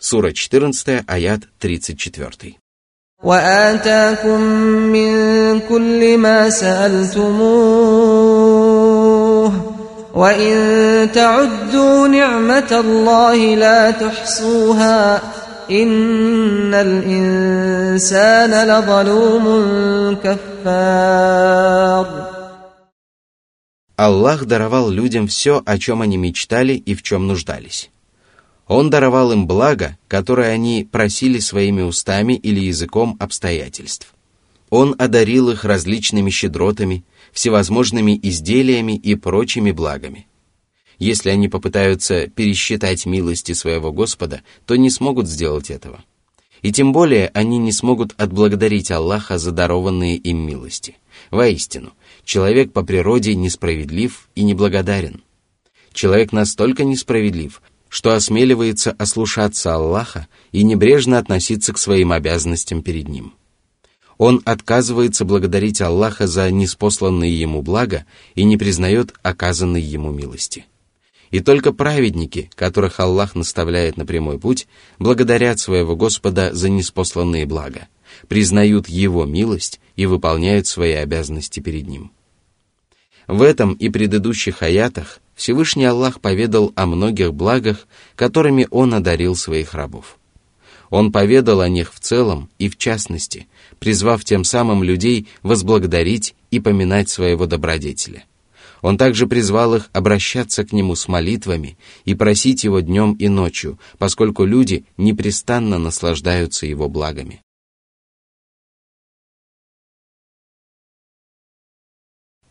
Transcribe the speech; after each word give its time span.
Сура 0.00 0.32
14, 0.32 1.04
аят 1.06 1.40
34. 1.58 2.56
وآتاكم 3.22 4.40
من 4.92 5.60
كل 5.60 6.18
ما 6.18 6.50
سألتموه 6.50 7.34
وإن 10.14 11.12
تعدوا 11.12 12.08
نعمة 12.08 12.80
الله 12.84 13.54
لا 13.54 13.90
تحصوها 13.90 15.22
إن 15.70 16.74
الإنسان 16.74 18.52
لظلوم 18.68 19.46
كفار 20.24 22.06
Аллах 23.96 24.44
даровал 24.44 24.90
людям 24.90 25.28
все, 25.28 25.62
о 25.64 25.78
чем 25.78 26.02
они 26.02 26.16
мечтали 26.16 26.72
и 26.72 26.94
в 26.94 27.02
чем 27.02 27.28
нуждались. 27.28 27.90
Он 28.69 28.91
даровал 28.91 29.31
им 29.31 29.47
благо, 29.47 29.97
которое 30.07 30.51
они 30.51 30.87
просили 30.89 31.39
своими 31.39 31.81
устами 31.81 32.33
или 32.33 32.59
языком 32.59 33.17
обстоятельств. 33.19 34.13
Он 34.69 34.95
одарил 34.99 35.49
их 35.49 35.65
различными 35.65 36.29
щедротами, 36.29 37.03
всевозможными 37.33 38.17
изделиями 38.21 38.95
и 38.95 39.15
прочими 39.15 39.71
благами. 39.71 40.27
Если 40.99 41.31
они 41.31 41.49
попытаются 41.49 42.27
пересчитать 42.27 43.07
милости 43.07 43.53
своего 43.53 43.91
Господа, 43.91 44.43
то 44.67 44.75
не 44.75 44.91
смогут 44.91 45.27
сделать 45.27 45.71
этого. 45.71 46.03
И 46.61 46.71
тем 46.71 46.93
более 46.93 47.31
они 47.33 47.57
не 47.57 47.71
смогут 47.71 48.13
отблагодарить 48.17 48.91
Аллаха 48.91 49.39
за 49.39 49.51
дарованные 49.51 50.15
им 50.15 50.45
милости. 50.45 50.95
Воистину, 51.31 51.93
человек 52.23 52.71
по 52.71 52.83
природе 52.83 53.33
несправедлив 53.33 54.29
и 54.35 54.43
неблагодарен. 54.43 55.23
Человек 55.91 56.33
настолько 56.33 56.83
несправедлив, 56.83 57.61
что 57.89 58.13
осмеливается 58.13 58.91
ослушаться 58.91 59.73
Аллаха 59.73 60.27
и 60.51 60.63
небрежно 60.63 61.17
относиться 61.17 61.73
к 61.73 61.77
своим 61.77 62.11
обязанностям 62.11 62.81
перед 62.81 63.09
Ним. 63.09 63.33
Он 64.17 64.41
отказывается 64.45 65.25
благодарить 65.25 65.81
Аллаха 65.81 66.27
за 66.27 66.51
неспосланные 66.51 67.39
ему 67.39 67.61
блага 67.61 68.05
и 68.35 68.43
не 68.43 68.57
признает 68.57 69.13
оказанной 69.23 69.81
ему 69.81 70.11
милости. 70.11 70.65
И 71.31 71.39
только 71.39 71.71
праведники, 71.71 72.49
которых 72.55 72.99
Аллах 72.99 73.35
наставляет 73.35 73.97
на 73.97 74.05
прямой 74.05 74.39
путь, 74.39 74.67
благодарят 74.97 75.59
своего 75.59 75.95
Господа 75.95 76.53
за 76.53 76.69
неспосланные 76.69 77.45
блага, 77.45 77.87
признают 78.27 78.89
Его 78.89 79.25
милость 79.25 79.79
и 79.95 80.05
выполняют 80.05 80.67
свои 80.67 80.93
обязанности 80.93 81.59
перед 81.59 81.87
Ним. 81.87 82.11
В 83.27 83.43
этом 83.43 83.73
и 83.73 83.89
предыдущих 83.89 84.63
аятах 84.63 85.19
Всевышний 85.39 85.85
Аллах 85.85 86.19
поведал 86.19 86.73
о 86.75 86.85
многих 86.85 87.33
благах, 87.33 87.87
которыми 88.17 88.67
Он 88.71 88.93
одарил 88.93 89.37
своих 89.37 89.73
рабов. 89.73 90.19
Он 90.89 91.13
поведал 91.13 91.61
о 91.61 91.69
них 91.69 91.93
в 91.93 92.01
целом 92.01 92.49
и 92.57 92.67
в 92.67 92.77
частности, 92.77 93.47
призвав 93.79 94.25
тем 94.25 94.43
самым 94.43 94.83
людей 94.83 95.29
возблагодарить 95.41 96.35
и 96.51 96.59
поминать 96.59 97.07
своего 97.07 97.45
добродетеля. 97.45 98.25
Он 98.81 98.97
также 98.97 99.27
призвал 99.27 99.75
их 99.75 99.89
обращаться 99.93 100.65
к 100.65 100.73
Нему 100.73 100.95
с 100.95 101.07
молитвами 101.07 101.77
и 102.03 102.15
просить 102.15 102.65
Его 102.65 102.81
днем 102.81 103.13
и 103.13 103.29
ночью, 103.29 103.79
поскольку 103.97 104.43
люди 104.43 104.83
непрестанно 104.97 105.77
наслаждаются 105.77 106.65
Его 106.65 106.89
благами. 106.89 107.41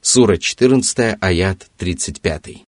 Сура 0.01 0.39
14, 0.39 1.19
аят 1.21 1.69
35. 1.77 2.68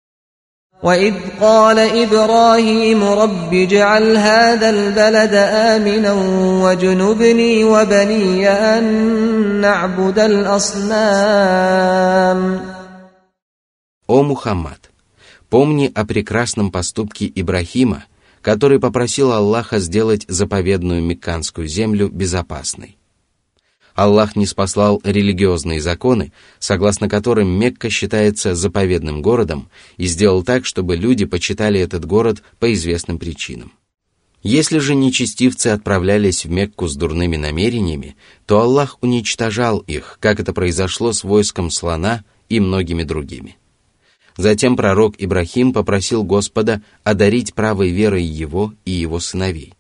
وإذ 0.83 1.15
قال 1.41 1.79
إبراهيم 1.79 3.05
رب 3.05 3.55
اجعل 3.55 4.17
هذا 4.17 4.71
البلد 4.71 5.35
آمنا 5.35 6.13
وجنبني 6.65 7.65
وبني 7.65 8.49
أن 8.49 8.85
نعبد 9.61 10.19
الأصنام 10.19 11.43
О 14.09 14.23
Мухаммад, 14.25 14.91
помни 15.49 15.91
о 15.95 16.05
прекрасном 16.05 16.73
поступке 16.73 17.31
Ибрахима, 17.35 18.05
который 18.43 18.81
попросил 18.81 19.33
Аллаха 19.33 19.79
сделать 19.79 20.27
заповедную 20.29 21.03
Мекканскую 21.03 21.69
землю 21.69 22.09
безопасной. 22.11 22.96
Аллах 23.98 24.36
не 24.36 24.46
спаслал 24.46 25.02
религиозные 25.04 25.82
законы, 25.82 26.32
согласно 26.60 27.10
которым 27.10 27.50
Мекка 27.50 27.90
считается 27.90 28.54
заповедным 28.54 29.24
городом, 29.24 29.70
и 29.98 30.06
сделал 30.06 30.44
так, 30.44 30.68
чтобы 30.68 30.96
люди 30.96 31.26
почитали 31.26 31.80
этот 31.80 32.06
город 32.06 32.44
по 32.60 32.72
известным 32.74 33.18
причинам. 33.18 33.72
Если 34.44 34.78
же 34.78 34.94
нечестивцы 34.94 35.70
отправлялись 35.70 36.46
в 36.46 36.52
Мекку 36.52 36.88
с 36.88 36.96
дурными 36.96 37.38
намерениями, 37.38 38.16
то 38.46 38.62
Аллах 38.62 39.00
уничтожал 39.02 39.80
их, 39.80 40.20
как 40.22 40.40
это 40.40 40.54
произошло 40.54 41.12
с 41.12 41.24
войском 41.24 41.72
слона 41.72 42.24
и 42.50 42.60
многими 42.60 43.02
другими. 43.02 43.58
Затем 44.38 44.76
пророк 44.76 45.16
Ибрахим 45.18 45.74
попросил 45.74 46.24
Господа 46.24 46.84
одарить 47.04 47.56
правой 47.56 47.90
верой 47.90 48.24
его 48.24 48.76
и 48.86 48.92
его 48.92 49.20
сыновей. 49.20 49.74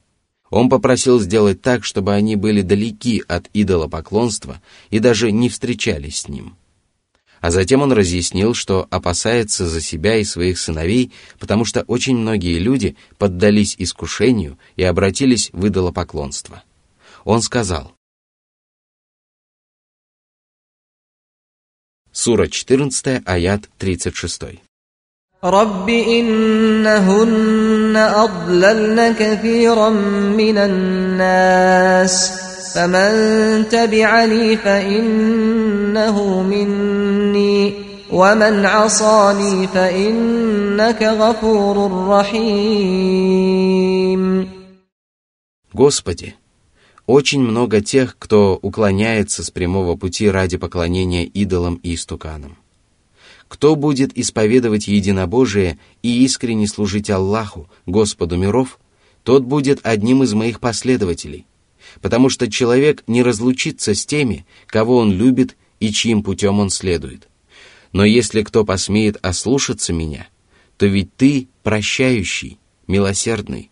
Он 0.49 0.69
попросил 0.69 1.19
сделать 1.19 1.61
так, 1.61 1.83
чтобы 1.83 2.13
они 2.13 2.35
были 2.35 2.61
далеки 2.61 3.23
от 3.27 3.49
идолопоклонства 3.53 4.61
и 4.89 4.99
даже 4.99 5.31
не 5.31 5.49
встречались 5.49 6.21
с 6.21 6.27
ним. 6.29 6.55
А 7.39 7.51
затем 7.51 7.81
он 7.81 7.91
разъяснил, 7.91 8.53
что 8.53 8.87
опасается 8.89 9.67
за 9.67 9.81
себя 9.81 10.17
и 10.17 10.23
своих 10.23 10.57
сыновей, 10.57 11.11
потому 11.39 11.65
что 11.65 11.83
очень 11.83 12.17
многие 12.17 12.57
люди 12.57 12.95
поддались 13.17 13.75
искушению 13.77 14.57
и 14.75 14.83
обратились 14.83 15.49
в 15.53 15.67
идолопоклонство. 15.67 16.63
Он 17.25 17.41
сказал, 17.41 17.93
Сура 22.11 22.47
14, 22.47 23.21
аят 23.25 23.69
36. 23.77 24.66
رب 25.46 25.88
إنهن 25.88 27.96
أضللن 27.96 29.14
كثيرا 29.18 29.88
من 30.38 30.58
الناس 30.58 32.32
فمن 32.74 33.68
تبعني 33.68 34.56
فإنه 34.56 36.42
مني 36.42 37.74
ومن 38.12 38.66
عصاني 38.66 39.66
فإنك 39.66 41.02
غفور 41.02 42.06
رحيم 42.08 43.42
Господи, 45.74 46.34
очень 47.06 47.42
много 47.42 47.80
тех, 47.80 48.16
кто 48.18 48.58
уклоняется 48.62 49.42
с 49.42 49.50
прямого 49.50 49.96
пути 49.96 50.28
ради 50.30 50.58
поклонения 50.58 51.24
идолам 51.24 51.80
и 51.82 51.94
истуканам. 51.94 52.58
Кто 53.47 53.75
будет 53.75 54.17
исповедовать 54.17 54.87
единобожие 54.87 55.79
и 56.03 56.23
искренне 56.23 56.67
служить 56.67 57.09
Аллаху, 57.09 57.69
Господу 57.85 58.37
миров, 58.37 58.79
тот 59.23 59.43
будет 59.43 59.79
одним 59.83 60.23
из 60.23 60.33
моих 60.33 60.59
последователей, 60.59 61.45
потому 62.01 62.29
что 62.29 62.49
человек 62.49 63.03
не 63.07 63.23
разлучится 63.23 63.93
с 63.93 64.05
теми, 64.05 64.45
кого 64.67 64.97
он 64.97 65.11
любит 65.13 65.55
и 65.79 65.91
чьим 65.91 66.23
путем 66.23 66.59
он 66.59 66.69
следует. 66.69 67.27
Но 67.93 68.03
если 68.03 68.43
кто 68.43 68.65
посмеет 68.65 69.17
ослушаться 69.21 69.93
меня, 69.93 70.27
то 70.77 70.85
ведь 70.85 71.15
ты 71.15 71.47
прощающий, 71.63 72.59
милосердный. 72.85 73.71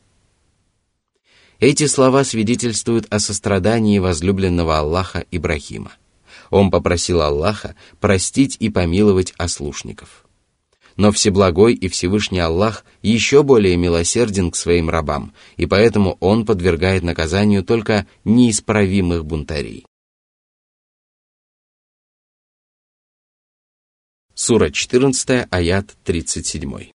Эти 1.59 1.87
слова 1.87 2.23
свидетельствуют 2.23 3.07
о 3.09 3.19
сострадании 3.19 3.99
возлюбленного 3.99 4.79
Аллаха 4.79 5.25
Ибрахима. 5.31 5.93
Он 6.49 6.71
попросил 6.71 7.21
Аллаха 7.21 7.75
простить 7.99 8.57
и 8.59 8.69
помиловать 8.69 9.33
ослушников. 9.37 10.25
Но 10.95 11.11
Всеблагой 11.11 11.73
и 11.73 11.89
Всевышний 11.89 12.39
Аллах 12.39 12.85
еще 13.01 13.43
более 13.43 13.75
милосерден 13.75 14.51
к 14.51 14.55
своим 14.55 14.89
рабам, 14.89 15.33
и 15.57 15.65
поэтому 15.65 16.17
Он 16.21 16.45
подвергает 16.45 17.03
наказанию 17.03 17.63
только 17.63 18.07
неисправимых 18.23 19.25
бунтарей. 19.25 19.85
Сура 24.33 24.69
14, 24.69 25.47
аят 25.49 25.95
37. 26.03 26.94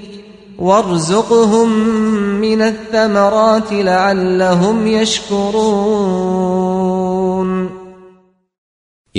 وارزقهم 0.60 1.68
من 2.40 2.62
الثمرات 2.62 3.72
لعلهم 3.72 4.86
يشكرون 4.86 6.26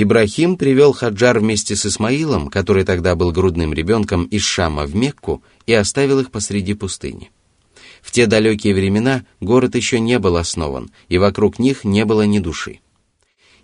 Ибрахим 0.00 0.56
привел 0.56 0.92
Хаджар 0.92 1.40
вместе 1.40 1.74
с 1.74 1.84
Исмаилом, 1.84 2.46
который 2.50 2.84
тогда 2.84 3.16
был 3.16 3.32
грудным 3.32 3.72
ребенком 3.72 4.26
из 4.26 4.42
Шама 4.42 4.84
в 4.84 4.94
Мекку, 4.94 5.42
и 5.66 5.72
оставил 5.72 6.20
их 6.20 6.30
посреди 6.30 6.74
пустыни. 6.74 7.32
В 8.00 8.12
те 8.12 8.26
далекие 8.26 8.74
времена 8.74 9.24
город 9.40 9.74
еще 9.74 9.98
не 9.98 10.20
был 10.20 10.36
основан, 10.36 10.92
и 11.08 11.18
вокруг 11.18 11.58
них 11.58 11.82
не 11.82 12.04
было 12.04 12.22
ни 12.22 12.38
души. 12.38 12.78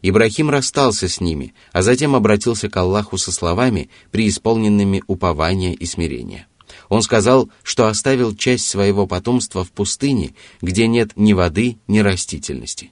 Ибрахим 0.02 0.50
расстался 0.50 1.08
с 1.08 1.20
ними, 1.20 1.54
а 1.72 1.82
затем 1.82 2.16
обратился 2.16 2.68
к 2.68 2.76
Аллаху 2.76 3.16
со 3.16 3.30
словами, 3.30 3.88
преисполненными 4.10 5.04
упования 5.06 5.72
и 5.72 5.86
смирения. 5.86 6.47
Он 6.89 7.03
сказал, 7.03 7.49
что 7.63 7.87
оставил 7.87 8.35
часть 8.35 8.67
своего 8.67 9.05
потомства 9.05 9.63
в 9.63 9.71
пустыне, 9.71 10.33
где 10.61 10.87
нет 10.87 11.11
ни 11.15 11.33
воды, 11.33 11.77
ни 11.87 11.99
растительности. 11.99 12.91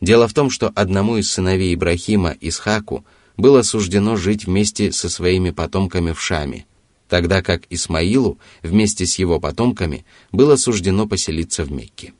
Дело 0.00 0.26
в 0.26 0.34
том, 0.34 0.50
что 0.50 0.72
одному 0.74 1.18
из 1.18 1.30
сыновей 1.30 1.74
Ибрахима, 1.74 2.34
Исхаку, 2.40 3.04
было 3.36 3.62
суждено 3.62 4.16
жить 4.16 4.46
вместе 4.46 4.90
со 4.90 5.08
своими 5.08 5.50
потомками 5.50 6.12
в 6.12 6.20
Шаме, 6.20 6.66
тогда 7.08 7.42
как 7.42 7.62
Исмаилу 7.68 8.38
вместе 8.62 9.06
с 9.06 9.18
его 9.18 9.38
потомками 9.38 10.04
было 10.32 10.56
суждено 10.56 11.06
поселиться 11.06 11.64
в 11.64 11.72
Мекке. 11.72 12.14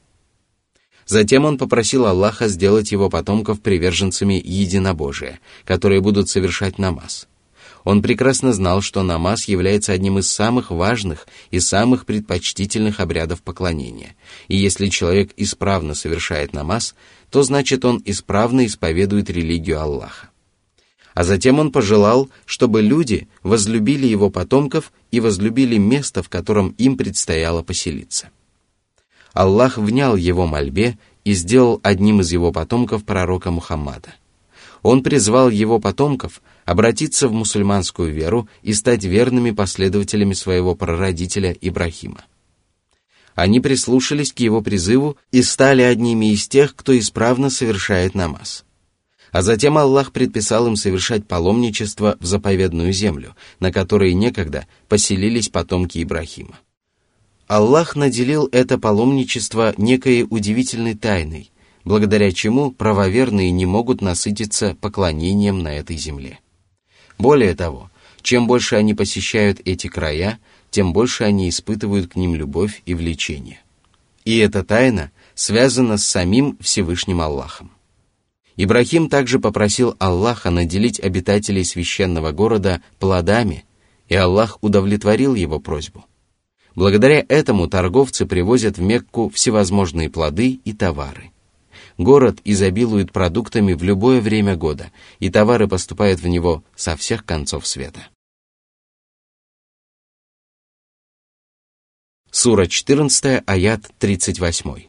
Затем 1.06 1.44
он 1.44 1.58
попросил 1.58 2.06
Аллаха 2.06 2.48
сделать 2.48 2.92
его 2.92 3.10
потомков 3.10 3.60
приверженцами 3.60 4.40
единобожия, 4.42 5.40
которые 5.64 6.00
будут 6.00 6.28
совершать 6.28 6.78
намаз. 6.78 7.28
Он 7.84 8.00
прекрасно 8.00 8.54
знал, 8.54 8.81
что 8.81 9.02
намаз 9.02 9.44
является 9.44 9.92
одним 9.92 10.19
из 10.19 10.28
самых 10.28 10.70
важных 10.70 11.26
и 11.50 11.60
самых 11.60 12.06
предпочтительных 12.06 12.98
обрядов 12.98 13.42
поклонения. 13.42 14.16
И 14.48 14.56
если 14.56 14.88
человек 14.88 15.32
исправно 15.36 15.94
совершает 15.94 16.54
намаз, 16.54 16.94
то 17.31 17.42
значит 17.42 17.84
он 17.84 18.02
исправно 18.06 18.64
исповедует 18.64 19.28
религию 19.28 19.81
Аллаха. 19.81 20.31
А 21.12 21.25
затем 21.25 21.58
он 21.60 21.70
пожелал, 21.70 22.31
чтобы 22.46 22.81
люди 22.81 23.28
возлюбили 23.42 24.06
его 24.06 24.30
потомков 24.30 24.90
и 25.10 25.20
возлюбили 25.20 25.76
место, 25.76 26.22
в 26.22 26.28
котором 26.28 26.75
им 26.78 26.96
предстояло 26.96 27.62
поселиться. 27.62 28.30
Аллах 29.32 29.78
внял 29.78 30.16
его 30.16 30.46
мольбе 30.46 30.98
и 31.25 31.34
сделал 31.34 31.80
одним 31.82 32.20
из 32.20 32.32
его 32.32 32.50
потомков 32.50 33.04
пророка 33.04 33.50
Мухаммада. 33.50 34.14
Он 34.84 35.02
призвал 35.02 35.48
его 35.48 35.81
потомков 35.81 36.42
обратиться 36.66 37.26
в 37.26 37.32
мусульманскую 37.32 38.12
веру 38.12 38.50
и 38.62 38.75
стать 38.75 39.02
верными 39.02 39.50
последователями 39.50 40.34
своего 40.34 40.75
прародителя 40.75 41.56
Ибрахима. 41.58 42.26
Они 43.34 43.60
прислушались 43.60 44.34
к 44.34 44.40
его 44.40 44.60
призыву 44.60 45.16
и 45.32 45.42
стали 45.42 45.81
одними 45.81 46.32
из 46.32 46.46
тех, 46.48 46.76
кто 46.76 46.96
исправно 46.96 47.48
совершает 47.48 48.14
намаз. 48.14 48.66
А 49.32 49.40
затем 49.40 49.78
Аллах 49.78 50.12
предписал 50.12 50.66
им 50.66 50.76
совершать 50.76 51.26
паломничество 51.26 52.19
в 52.20 52.26
заповедную 52.26 52.92
землю, 52.92 53.34
на 53.60 53.72
которой 53.72 54.12
некогда 54.12 54.66
поселились 54.88 55.48
потомки 55.48 56.02
Ибрахима. 56.02 56.58
Аллах 57.46 57.96
наделил 57.96 58.50
это 58.52 58.78
паломничество 58.78 59.72
некой 59.78 60.26
удивительной 60.28 60.94
тайной, 60.94 61.50
благодаря 61.84 62.32
чему 62.32 62.70
правоверные 62.70 63.50
не 63.50 63.66
могут 63.66 64.00
насытиться 64.00 64.76
поклонением 64.81 65.60
на 65.60 65.75
этой 65.75 65.96
земле. 65.96 66.40
Более 67.19 67.54
того, 67.54 67.90
чем 68.22 68.46
больше 68.46 68.76
они 68.76 68.94
посещают 68.94 69.60
эти 69.64 69.86
края, 69.86 70.38
тем 70.70 70.92
больше 70.92 71.25
они 71.25 71.48
испытывают 71.48 72.12
к 72.12 72.16
ним 72.16 72.34
любовь 72.34 72.82
и 72.86 72.94
влечение. 72.94 73.60
И 74.25 74.38
эта 74.38 74.64
тайна 74.64 75.10
связана 75.34 75.98
с 75.98 76.06
самим 76.06 76.56
Всевышним 76.60 77.20
Аллахом. 77.20 77.70
Ибрахим 78.56 79.08
также 79.08 79.38
попросил 79.38 79.96
Аллаха 79.98 80.50
наделить 80.50 81.00
обитателей 81.00 81.64
священного 81.64 82.32
города 82.32 82.82
плодами, 82.98 83.64
и 84.08 84.14
Аллах 84.14 84.58
удовлетворил 84.62 85.34
его 85.34 85.60
просьбу– 85.60 86.04
Благодаря 86.75 87.25
этому 87.28 87.69
торговцы 87.69 88.26
привозят 88.26 88.78
в 88.78 88.82
Мекку 88.82 89.30
всевозможные 89.30 90.10
плоды 90.10 90.60
и 90.64 90.72
товары. 90.72 91.30
Город 91.97 92.39
изобилует 92.44 93.12
продуктами 93.12 93.74
в 93.74 93.83
любое 93.83 94.21
время 94.21 94.56
года, 94.56 94.91
и 95.19 95.30
товары 95.30 95.68
поступают 95.68 96.19
в 96.19 96.27
него 96.27 96.63
со 96.75 96.95
всех 96.95 97.25
концов 97.25 97.68
света. 97.68 98.07
Сура 102.31 102.68
14, 102.68 103.44
аят 103.45 103.81
38. 104.00 104.88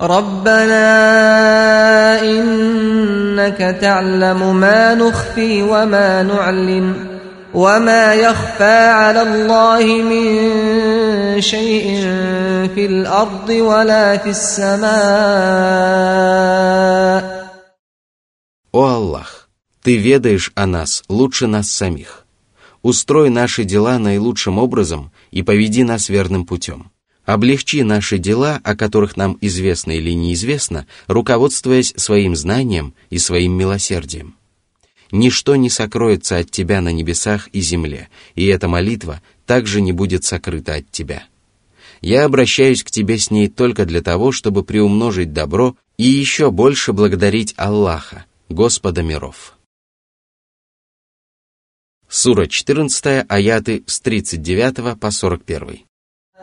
ربنا 0.00 0.80
إنك 2.22 3.58
تعلم 3.80 4.60
ما 4.60 4.94
نخفي 4.94 5.62
وما 5.62 6.22
نعلن 6.22 7.13
وما 7.54 8.14
يخفى 8.14 8.78
على 9.02 9.22
الله 9.22 10.02
من 10.02 11.40
شيء 11.40 11.84
في 12.74 12.86
الأرض 12.86 13.48
ولا 13.48 14.16
في 14.16 14.30
السماء 14.30 14.90
О 18.72 18.86
Аллах, 18.86 19.48
Ты 19.82 19.96
ведаешь 19.96 20.52
о 20.54 20.66
нас 20.66 21.02
лучше 21.08 21.48
нас 21.48 21.72
самих. 21.72 22.24
Устрой 22.82 23.30
наши 23.30 23.64
дела 23.64 23.98
наилучшим 23.98 24.58
образом 24.58 25.10
и 25.32 25.42
поведи 25.42 25.82
нас 25.82 26.08
верным 26.08 26.46
путем. 26.46 26.92
Облегчи 27.24 27.82
наши 27.82 28.18
дела, 28.18 28.60
о 28.62 28.76
которых 28.76 29.16
нам 29.16 29.36
известно 29.40 29.92
или 29.92 30.12
неизвестно, 30.12 30.86
руководствуясь 31.06 31.92
своим 31.96 32.36
знанием 32.36 32.94
и 33.10 33.18
своим 33.18 33.52
милосердием. 33.56 34.36
Ничто 35.11 35.55
не 35.55 35.69
сокроется 35.69 36.37
от 36.37 36.51
тебя 36.51 36.81
на 36.81 36.89
небесах 36.91 37.47
и 37.49 37.61
земле, 37.61 38.09
и 38.33 38.45
эта 38.45 38.67
молитва 38.67 39.21
также 39.45 39.81
не 39.81 39.91
будет 39.91 40.23
сокрыта 40.23 40.75
от 40.75 40.89
тебя. 40.91 41.27
Я 42.01 42.25
обращаюсь 42.25 42.83
к 42.83 42.91
тебе 42.91 43.17
с 43.17 43.31
ней 43.31 43.47
только 43.47 43.85
для 43.85 44.01
того, 44.01 44.31
чтобы 44.31 44.63
приумножить 44.63 45.33
добро 45.33 45.75
и 45.97 46.03
еще 46.03 46.51
больше 46.51 46.93
благодарить 46.93 47.53
Аллаха, 47.57 48.25
Господа 48.49 49.01
миров. 49.01 49.57
Сура 52.07 52.47
14, 52.47 53.25
аяты 53.27 53.83
с 53.87 53.99
39 53.99 54.99
по 54.99 55.11
41. 55.11 55.85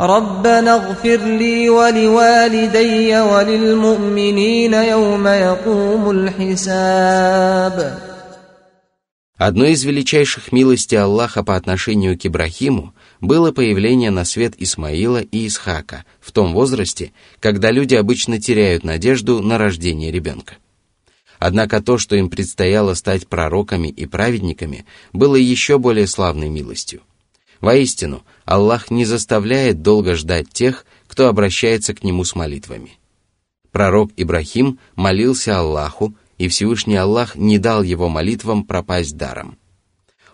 ربنا 0.00 0.74
اغفر 0.74 1.16
لي 1.16 1.70
ولوالدي 1.70 3.20
وللمؤمنين 3.20 4.74
يوم 4.74 5.26
يقوم 5.26 6.10
الحساب 6.10 7.98
Одной 9.38 9.72
из 9.72 9.82
величайших 9.82 10.52
милостей 10.52 10.96
Аллаха 10.96 11.42
по 11.42 11.56
отношению 11.56 12.16
к 12.16 12.24
Ибрахиму 12.24 12.94
было 13.20 13.50
появление 13.50 14.12
на 14.12 14.24
свет 14.24 14.54
Исмаила 14.58 15.20
и 15.20 15.48
Исхака 15.48 16.04
в 16.20 16.30
том 16.30 16.52
возрасте, 16.52 17.10
когда 17.40 17.72
люди 17.72 17.96
обычно 17.96 18.40
теряют 18.40 18.84
надежду 18.84 19.42
на 19.42 19.58
рождение 19.58 20.12
ребенка. 20.12 20.58
Однако 21.40 21.82
то, 21.82 21.98
что 21.98 22.14
им 22.14 22.30
предстояло 22.30 22.94
стать 22.94 23.26
пророками 23.26 23.88
и 23.88 24.06
праведниками, 24.06 24.84
было 25.12 25.34
еще 25.34 25.76
более 25.76 26.06
славной 26.06 26.48
милостью. 26.48 27.00
Воистину, 27.61 28.23
Аллах 28.45 28.91
не 28.91 29.05
заставляет 29.05 29.81
долго 29.81 30.15
ждать 30.15 30.49
тех, 30.49 30.85
кто 31.07 31.27
обращается 31.27 31.93
к 31.93 32.03
Нему 32.03 32.23
с 32.23 32.35
молитвами. 32.35 32.97
Пророк 33.71 34.11
Ибрахим 34.15 34.79
молился 34.95 35.59
Аллаху, 35.59 36.15
и 36.37 36.47
Всевышний 36.47 36.95
Аллах 36.95 37.35
не 37.35 37.57
дал 37.57 37.83
его 37.83 38.09
молитвам 38.09 38.63
пропасть 38.63 39.17
даром. 39.17 39.57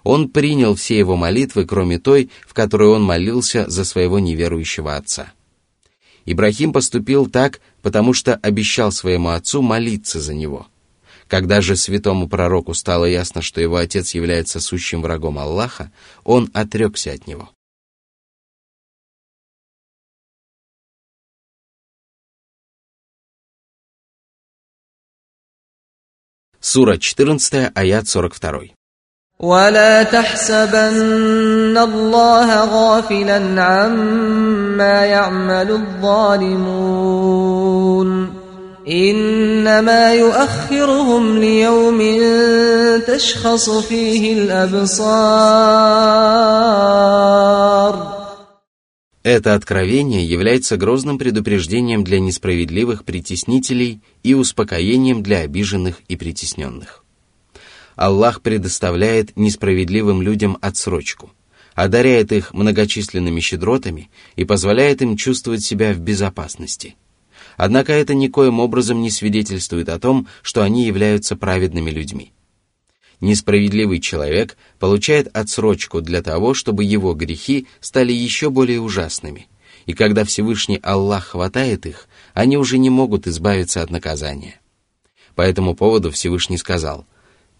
Он 0.03 0.27
принял 0.29 0.75
все 0.75 0.97
его 0.97 1.15
молитвы, 1.15 1.65
кроме 1.65 1.97
той, 1.97 2.29
в 2.45 2.53
которой 2.53 2.89
он 2.89 3.03
молился 3.03 3.69
за 3.69 3.85
своего 3.85 4.19
неверующего 4.19 4.97
отца. 4.97 5.31
Ибрахим 6.25 6.73
поступил 6.73 7.27
так, 7.27 7.61
потому 7.81 8.13
что 8.13 8.35
обещал 8.35 8.91
своему 8.91 9.29
отцу 9.29 9.61
молиться 9.61 10.19
за 10.19 10.33
него– 10.33 10.67
когда 11.28 11.60
же 11.60 11.76
святому 11.76 12.28
пророку 12.28 12.75
стало 12.75 13.04
ясно, 13.04 13.42
что 13.42 13.60
его 13.60 13.76
отец 13.76 14.14
является 14.14 14.60
сущим 14.60 15.02
врагом 15.02 15.38
Аллаха, 15.38 15.92
он 16.25 16.50
отрекся 16.54 17.12
от 17.12 17.26
него. 17.26 17.50
Сура 26.60 26.98
14, 26.98 27.70
аят 27.75 28.08
42. 28.08 28.75
ولا 29.40 30.02
تحسبن 30.02 31.78
الله 31.78 32.64
غافلا 32.64 33.62
عما 33.62 35.04
يعمل 35.06 35.70
الظالمون 35.70 37.28
انما 38.88 40.14
يؤخرهم 40.14 41.38
ليوم 41.38 41.98
تشخص 43.06 43.70
فيه 43.70 44.32
الابصار 44.32 45.88
Это 49.25 49.54
откровение 49.54 50.25
является 50.25 50.76
грозным 50.78 51.18
предупреждением 51.18 52.02
для 52.02 52.18
несправедливых 52.18 53.04
притеснителей 53.04 54.00
и 54.22 54.32
успокоением 54.32 55.22
для 55.22 55.40
обиженных 55.40 56.00
и 56.08 56.16
притесненных. 56.16 57.04
Аллах 57.94 58.40
предоставляет 58.40 59.37
несправедливым 59.37 60.22
людям 60.22 60.56
отсрочку, 60.62 61.30
одаряет 61.75 62.32
их 62.32 62.54
многочисленными 62.54 63.40
щедротами 63.40 64.08
и 64.37 64.44
позволяет 64.44 65.02
им 65.02 65.16
чувствовать 65.16 65.62
себя 65.62 65.92
в 65.92 65.98
безопасности. 65.98 66.96
Однако 67.57 67.93
это 67.93 68.13
никоим 68.13 68.60
образом 68.60 69.01
не 69.01 69.12
свидетельствует 69.12 69.89
о 69.89 70.00
том, 70.00 70.27
что 70.41 70.62
они 70.62 70.86
являются 70.86 71.36
праведными 71.36 71.91
людьми. 71.91 72.31
Несправедливый 73.19 74.00
человек 74.00 74.57
получает 74.79 75.36
отсрочку 75.36 76.01
для 76.01 76.22
того, 76.22 76.53
чтобы 76.53 76.83
его 76.83 77.13
грехи 77.13 77.67
стали 77.79 78.12
еще 78.12 78.50
более 78.50 78.81
ужасными, 78.81 79.48
и 79.86 79.93
когда 79.93 80.25
Всевышний 80.25 80.79
Аллах 80.83 81.27
хватает 81.27 81.86
их, 81.86 82.07
они 82.33 82.57
уже 82.57 82.77
не 82.77 82.89
могут 82.89 83.27
избавиться 83.27 83.81
от 83.81 83.91
наказания. 83.91 84.60
По 85.36 85.41
этому 85.41 85.75
поводу 85.75 86.12
Всевышний 86.12 86.57
сказал, 86.57 87.05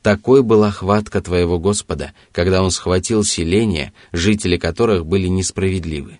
«Такой 0.02 0.44
была 0.44 0.70
хватка 0.70 1.22
твоего 1.22 1.60
Господа, 1.60 2.14
когда 2.32 2.62
Он 2.62 2.72
схватил 2.72 3.24
селения, 3.24 3.94
жители 4.12 4.58
которых 4.58 5.06
были 5.06 5.28
несправедливы. 5.28 6.20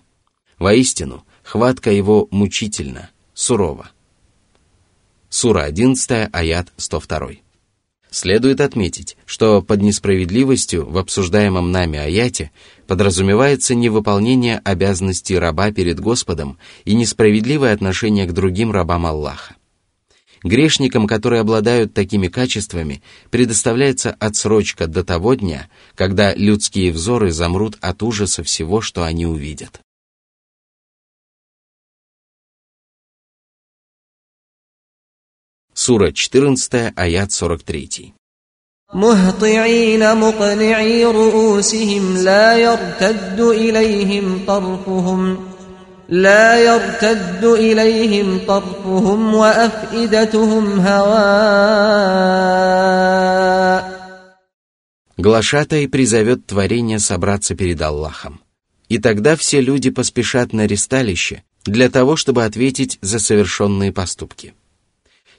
Воистину, 0.58 1.24
хватка 1.42 1.90
его 1.90 2.28
мучительна, 2.30 3.10
сурова». 3.34 3.90
Сура 5.28 5.62
11, 5.64 6.30
аят 6.32 6.72
102. 6.76 7.30
Следует 8.14 8.60
отметить, 8.60 9.16
что 9.26 9.60
под 9.60 9.82
несправедливостью 9.82 10.88
в 10.88 10.96
обсуждаемом 10.98 11.72
нами 11.72 11.98
аяте 11.98 12.52
подразумевается 12.86 13.74
невыполнение 13.74 14.60
обязанностей 14.62 15.36
раба 15.36 15.72
перед 15.72 15.98
Господом 15.98 16.56
и 16.84 16.94
несправедливое 16.94 17.72
отношение 17.74 18.26
к 18.26 18.32
другим 18.32 18.70
рабам 18.70 19.06
Аллаха. 19.06 19.56
Грешникам, 20.44 21.08
которые 21.08 21.40
обладают 21.40 21.94
такими 21.94 22.28
качествами, 22.28 23.02
предоставляется 23.32 24.14
отсрочка 24.20 24.86
до 24.86 25.02
того 25.02 25.34
дня, 25.34 25.68
когда 25.96 26.32
людские 26.34 26.92
взоры 26.92 27.32
замрут 27.32 27.76
от 27.80 28.00
ужаса 28.04 28.44
всего, 28.44 28.80
что 28.80 29.02
они 29.02 29.26
увидят. 29.26 29.80
Сура 35.73 36.11
14, 36.11 36.93
аят 36.95 37.31
43. 37.31 38.13
مهطعين 38.93 40.15
مقنعي 40.15 41.05
رؤوسهم 41.05 42.17
لا 42.17 42.57
يرتد 42.57 43.39
إليهم 43.39 44.45
طرفهم 44.47 45.37
لا 46.09 46.59
يرتد 46.59 47.45
إليهم 47.45 48.39
طرفهم 48.47 49.35
وأفئدتهم 49.35 50.79
هواء 50.79 52.29
Глашатай 55.17 55.87
призовет 55.87 56.45
творение 56.45 56.99
собраться 56.99 57.55
перед 57.55 57.81
Аллахом. 57.81 58.39
И 58.89 58.97
тогда 58.99 59.35
все 59.35 59.61
люди 59.61 59.89
поспешат 59.89 60.53
на 60.53 60.65
ресталище 60.65 61.43
для 61.65 61.89
того, 61.89 62.15
чтобы 62.15 62.43
ответить 62.43 62.99
за 63.01 63.19
совершенные 63.19 63.91
поступки. 63.93 64.53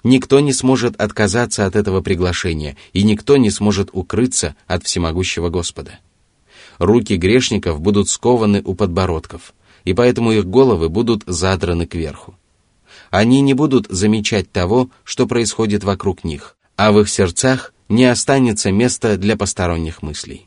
Никто 0.05 0.39
не 0.39 0.53
сможет 0.53 1.01
отказаться 1.01 1.65
от 1.65 1.75
этого 1.75 1.99
приглашения, 2.01 2.77
и 2.93 3.01
никто 3.01 3.37
не 3.37 3.49
сможет 3.49 3.89
укрыться 3.91 4.55
от 4.67 4.85
всемогущего 4.85 5.49
Господа. 5.49 5.97
Руки 6.77 7.15
грешников 7.15 7.81
будут 7.81 8.07
скованы 8.07 8.61
у 8.63 8.75
подбородков, 8.75 9.55
и 9.83 9.95
поэтому 9.95 10.31
их 10.31 10.45
головы 10.45 10.89
будут 10.89 11.23
задраны 11.25 11.87
кверху. 11.87 12.35
Они 13.09 13.41
не 13.41 13.55
будут 13.55 13.87
замечать 13.89 14.51
того, 14.51 14.91
что 15.03 15.25
происходит 15.25 15.83
вокруг 15.83 16.23
них, 16.23 16.55
а 16.75 16.91
в 16.91 16.99
их 16.99 17.09
сердцах 17.09 17.73
не 17.89 18.05
останется 18.05 18.71
места 18.71 19.17
для 19.17 19.35
посторонних 19.35 20.03
мыслей. 20.03 20.45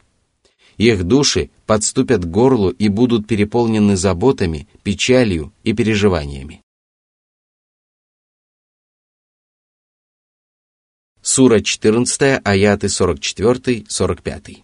Их 0.76 1.02
души 1.02 1.50
подступят 1.66 2.24
к 2.24 2.28
горлу 2.28 2.70
и 2.70 2.86
будут 2.86 3.26
переполнены 3.26 3.96
заботами, 3.96 4.68
печалью 4.84 5.52
и 5.64 5.72
переживаниями. 5.72 6.62
Сура 11.27 11.62
14, 11.62 12.41
аяты 12.43 12.88
44-45. 12.88 14.63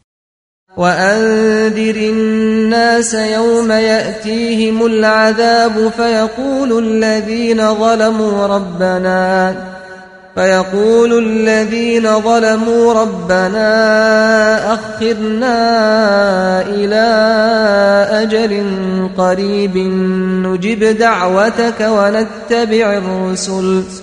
وأنذر 0.77 1.95
الناس 1.95 3.13
يوم 3.13 3.71
يأتيهم 3.71 4.85
العذاب 4.85 5.91
فيقول 5.97 6.85
الذين 6.85 7.75
ظلموا 7.75 8.47
ربنا 8.47 9.55
فيقول 10.35 11.23
الذين 11.25 12.21
ظلموا 12.21 12.93
ربنا 12.93 13.69
أخرنا 14.73 15.57
إلى 16.61 17.05
أجل 18.11 18.63
قريب 19.17 19.77
نجب 20.45 20.83
دعوتك 20.97 21.79
ونتبع 21.81 22.97
الرسل ۖ 22.97 24.02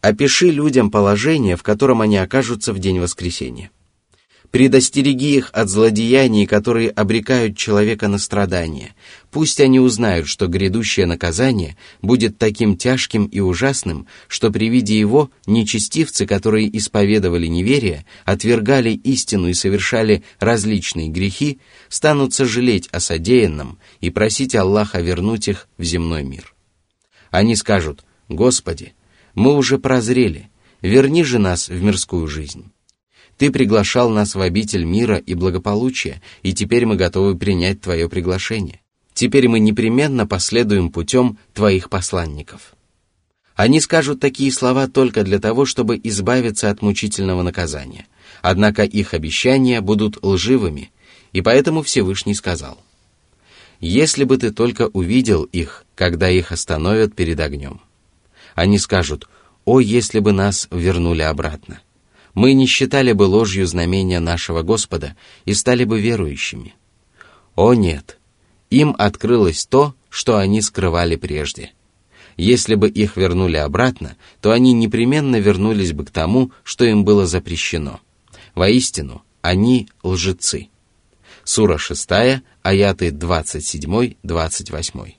Опиши 0.00 0.50
людям 0.50 0.90
положение, 0.90 1.56
в 1.56 1.62
котором 1.62 2.00
они 2.00 2.16
окажутся 2.16 2.72
в 2.72 2.78
день 2.78 3.00
воскресения. 3.00 3.70
Предостереги 4.50 5.36
их 5.36 5.50
от 5.52 5.68
злодеяний, 5.68 6.44
которые 6.44 6.90
обрекают 6.90 7.56
человека 7.56 8.08
на 8.08 8.18
страдания. 8.18 8.96
Пусть 9.30 9.60
они 9.60 9.78
узнают, 9.78 10.26
что 10.26 10.48
грядущее 10.48 11.06
наказание 11.06 11.76
будет 12.02 12.36
таким 12.36 12.76
тяжким 12.76 13.26
и 13.26 13.38
ужасным, 13.38 14.08
что 14.26 14.50
при 14.50 14.68
виде 14.68 14.98
его 14.98 15.30
нечестивцы, 15.46 16.26
которые 16.26 16.76
исповедовали 16.76 17.46
неверие, 17.46 18.04
отвергали 18.24 18.90
истину 18.90 19.48
и 19.48 19.54
совершали 19.54 20.24
различные 20.40 21.08
грехи, 21.08 21.60
станут 21.88 22.34
сожалеть 22.34 22.88
о 22.88 22.98
содеянном 22.98 23.78
и 24.00 24.10
просить 24.10 24.56
Аллаха 24.56 25.00
вернуть 25.00 25.46
их 25.46 25.68
в 25.78 25.84
земной 25.84 26.24
мир. 26.24 26.54
Они 27.30 27.54
скажут, 27.54 28.04
«Господи, 28.28 28.94
мы 29.34 29.54
уже 29.54 29.78
прозрели, 29.78 30.50
верни 30.80 31.24
же 31.24 31.38
нас 31.38 31.68
в 31.68 31.82
мирскую 31.82 32.26
жизнь. 32.26 32.70
Ты 33.36 33.50
приглашал 33.50 34.10
нас 34.10 34.34
в 34.34 34.40
обитель 34.40 34.84
мира 34.84 35.16
и 35.16 35.34
благополучия, 35.34 36.20
и 36.42 36.52
теперь 36.52 36.84
мы 36.84 36.96
готовы 36.96 37.36
принять 37.36 37.80
Твое 37.80 38.08
приглашение. 38.08 38.80
Теперь 39.14 39.48
мы 39.48 39.60
непременно 39.60 40.26
последуем 40.26 40.90
путем 40.90 41.38
Твоих 41.54 41.88
посланников». 41.88 42.74
Они 43.56 43.78
скажут 43.80 44.20
такие 44.20 44.50
слова 44.52 44.88
только 44.88 45.22
для 45.22 45.38
того, 45.38 45.66
чтобы 45.66 46.00
избавиться 46.02 46.70
от 46.70 46.80
мучительного 46.80 47.42
наказания. 47.42 48.06
Однако 48.40 48.84
их 48.84 49.12
обещания 49.12 49.82
будут 49.82 50.24
лживыми, 50.24 50.90
и 51.32 51.42
поэтому 51.42 51.82
Всевышний 51.82 52.34
сказал, 52.34 52.78
«Если 53.78 54.24
бы 54.24 54.38
ты 54.38 54.50
только 54.50 54.88
увидел 54.88 55.44
их, 55.44 55.84
когда 55.94 56.30
их 56.30 56.52
остановят 56.52 57.14
перед 57.14 57.38
огнем». 57.40 57.82
Они 58.60 58.78
скажут, 58.78 59.26
«О, 59.64 59.80
если 59.80 60.18
бы 60.18 60.32
нас 60.32 60.68
вернули 60.70 61.22
обратно! 61.22 61.80
Мы 62.34 62.52
не 62.52 62.66
считали 62.66 63.12
бы 63.12 63.22
ложью 63.22 63.66
знамения 63.66 64.20
нашего 64.20 64.60
Господа 64.60 65.16
и 65.46 65.54
стали 65.54 65.84
бы 65.84 65.98
верующими». 65.98 66.74
О 67.56 67.72
нет! 67.72 68.18
Им 68.68 68.94
открылось 68.98 69.64
то, 69.64 69.94
что 70.10 70.36
они 70.36 70.60
скрывали 70.60 71.16
прежде. 71.16 71.72
Если 72.36 72.74
бы 72.74 72.90
их 72.90 73.16
вернули 73.16 73.56
обратно, 73.56 74.18
то 74.42 74.50
они 74.50 74.74
непременно 74.74 75.36
вернулись 75.36 75.94
бы 75.94 76.04
к 76.04 76.10
тому, 76.10 76.52
что 76.62 76.84
им 76.84 77.02
было 77.02 77.26
запрещено. 77.26 78.00
Воистину, 78.54 79.22
они 79.40 79.88
лжецы. 80.02 80.68
Сура 81.44 81.78
6, 81.78 82.10
аяты 82.62 83.08
27-28. 83.08 85.14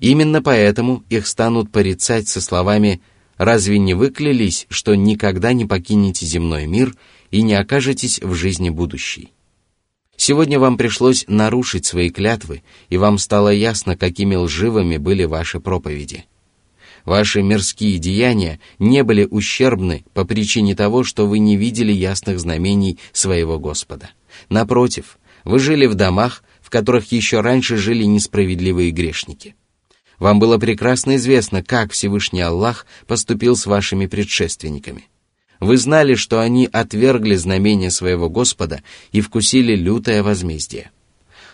Именно 0.00 0.42
поэтому 0.42 1.04
их 1.08 1.26
станут 1.26 1.72
порицать 1.72 2.28
со 2.28 2.40
словами 2.40 3.00
«Разве 3.36 3.78
не 3.78 3.94
вы 3.94 4.10
клялись, 4.10 4.66
что 4.68 4.94
никогда 4.94 5.52
не 5.52 5.64
покинете 5.64 6.26
земной 6.26 6.66
мир 6.66 6.94
и 7.30 7.42
не 7.42 7.54
окажетесь 7.54 8.20
в 8.20 8.34
жизни 8.34 8.70
будущей?» 8.70 9.32
Сегодня 10.16 10.58
вам 10.58 10.76
пришлось 10.76 11.24
нарушить 11.28 11.86
свои 11.86 12.10
клятвы, 12.10 12.62
и 12.88 12.96
вам 12.96 13.18
стало 13.18 13.50
ясно, 13.50 13.96
какими 13.96 14.34
лживыми 14.34 14.96
были 14.96 15.24
ваши 15.24 15.60
проповеди. 15.60 16.24
Ваши 17.04 17.40
мирские 17.40 17.98
деяния 17.98 18.58
не 18.80 19.04
были 19.04 19.24
ущербны 19.24 20.04
по 20.14 20.24
причине 20.24 20.74
того, 20.74 21.04
что 21.04 21.28
вы 21.28 21.38
не 21.38 21.56
видели 21.56 21.92
ясных 21.92 22.40
знамений 22.40 22.98
своего 23.12 23.60
Господа. 23.60 24.10
Напротив, 24.48 25.18
вы 25.44 25.60
жили 25.60 25.86
в 25.86 25.94
домах, 25.94 26.42
в 26.60 26.70
которых 26.70 27.12
еще 27.12 27.40
раньше 27.40 27.76
жили 27.76 28.02
несправедливые 28.02 28.90
грешники. 28.90 29.54
Вам 30.18 30.38
было 30.40 30.58
прекрасно 30.58 31.16
известно, 31.16 31.62
как 31.62 31.92
Всевышний 31.92 32.40
Аллах 32.40 32.86
поступил 33.06 33.56
с 33.56 33.66
вашими 33.66 34.06
предшественниками. 34.06 35.06
Вы 35.60 35.76
знали, 35.76 36.14
что 36.14 36.40
они 36.40 36.68
отвергли 36.70 37.34
знамения 37.34 37.90
своего 37.90 38.28
Господа 38.28 38.82
и 39.12 39.20
вкусили 39.20 39.74
лютое 39.74 40.22
возмездие. 40.22 40.90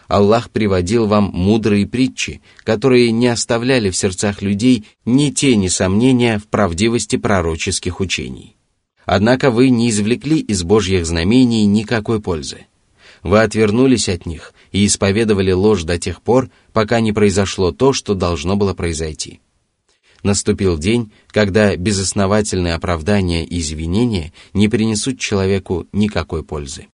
Аллах 0.08 0.50
приводил 0.50 1.06
вам 1.06 1.30
мудрые 1.32 1.86
притчи, 1.86 2.42
которые 2.62 3.10
не 3.10 3.28
оставляли 3.28 3.88
в 3.88 3.96
сердцах 3.96 4.42
людей 4.42 4.84
ни 5.06 5.30
тени 5.30 5.68
сомнения 5.68 6.38
в 6.38 6.46
правдивости 6.48 7.16
пророческих 7.16 8.00
учений. 8.00 8.56
Однако 9.06 9.50
вы 9.50 9.70
не 9.70 9.90
извлекли 9.90 10.38
из 10.38 10.62
Божьих 10.62 11.06
знамений 11.06 11.64
никакой 11.64 12.20
пользы. 12.20 12.66
Вы 13.22 13.40
отвернулись 13.40 14.10
от 14.10 14.26
них 14.26 14.52
и 14.72 14.84
исповедовали 14.84 15.52
ложь 15.52 15.84
до 15.84 15.98
тех 15.98 16.20
пор, 16.20 16.50
пока 16.73 16.99
не 16.99 17.13
произошло 17.13 17.71
то, 17.71 17.93
что 17.93 18.13
должно 18.13 18.55
было 18.55 18.73
произойти. 18.73 19.41
Наступил 20.23 20.77
день, 20.77 21.11
когда 21.27 21.75
безосновательные 21.75 22.73
оправдания 22.73 23.45
и 23.45 23.59
извинения 23.59 24.33
не 24.53 24.67
принесут 24.67 25.19
человеку 25.19 25.87
никакой 25.93 26.43
пользы. 26.43 26.87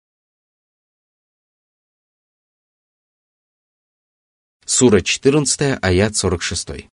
Сура 4.66 5.02
14, 5.02 5.78
аят 5.82 6.16
46. 6.16 6.88